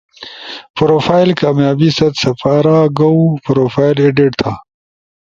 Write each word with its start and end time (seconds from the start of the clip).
پروفائل 0.75 1.29
کامیابی 1.41 1.89
ست 1.97 2.13
سپارا 2.23 2.79
گؤ، 2.99 3.19
پروفائل 3.45 3.95
ایڈیٹ 4.03 4.31
تھا 4.41 4.53